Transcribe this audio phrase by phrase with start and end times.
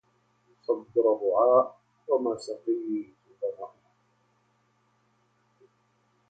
[0.61, 3.81] صدر الرعاء وما سقيت ظمائي